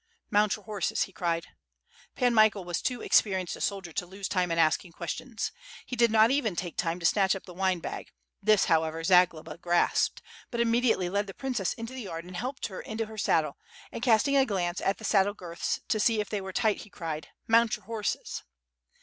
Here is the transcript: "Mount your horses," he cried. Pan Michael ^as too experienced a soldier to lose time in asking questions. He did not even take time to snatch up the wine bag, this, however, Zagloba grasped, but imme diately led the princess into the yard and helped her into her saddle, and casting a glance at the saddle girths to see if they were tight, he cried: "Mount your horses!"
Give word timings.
"Mount 0.31 0.55
your 0.55 0.65
horses," 0.65 1.03
he 1.03 1.11
cried. 1.13 1.45
Pan 2.15 2.33
Michael 2.33 2.65
^as 2.65 2.81
too 2.81 3.03
experienced 3.03 3.55
a 3.55 3.61
soldier 3.61 3.93
to 3.93 4.05
lose 4.07 4.27
time 4.27 4.49
in 4.51 4.57
asking 4.57 4.93
questions. 4.93 5.51
He 5.85 5.95
did 5.95 6.09
not 6.09 6.31
even 6.31 6.55
take 6.55 6.75
time 6.75 6.99
to 6.99 7.05
snatch 7.05 7.35
up 7.35 7.45
the 7.45 7.53
wine 7.53 7.81
bag, 7.81 8.09
this, 8.41 8.65
however, 8.65 9.03
Zagloba 9.03 9.59
grasped, 9.59 10.23
but 10.49 10.59
imme 10.59 10.81
diately 10.81 11.11
led 11.11 11.27
the 11.27 11.35
princess 11.35 11.73
into 11.73 11.93
the 11.93 12.01
yard 12.01 12.25
and 12.25 12.35
helped 12.35 12.65
her 12.65 12.81
into 12.81 13.05
her 13.05 13.17
saddle, 13.19 13.59
and 13.91 14.01
casting 14.01 14.35
a 14.35 14.43
glance 14.43 14.81
at 14.81 14.97
the 14.97 15.05
saddle 15.05 15.35
girths 15.35 15.81
to 15.89 15.99
see 15.99 16.19
if 16.19 16.29
they 16.31 16.41
were 16.41 16.51
tight, 16.51 16.77
he 16.77 16.89
cried: 16.89 17.27
"Mount 17.47 17.75
your 17.75 17.85
horses!" 17.85 18.41